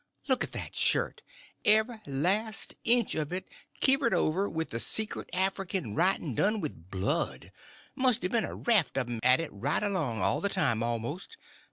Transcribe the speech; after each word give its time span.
Look 0.27 0.43
at 0.43 0.51
that 0.53 0.75
shirt—every 0.75 2.01
last 2.07 2.73
inch 2.83 3.13
of 3.13 3.31
it 3.31 3.47
kivered 3.81 4.15
over 4.15 4.49
with 4.49 4.81
secret 4.81 5.29
African 5.31 5.93
writ'n 5.95 6.33
done 6.33 6.59
with 6.59 6.89
blood! 6.89 7.51
Must 7.95 8.23
a 8.25 8.29
ben 8.31 8.43
a 8.43 8.55
raft 8.55 8.95
uv 8.95 9.07
'm 9.07 9.19
at 9.21 9.39
it 9.39 9.53
right 9.53 9.83
along, 9.83 10.23
all 10.23 10.41
the 10.41 10.49
time, 10.49 10.79
amost. 10.81 11.37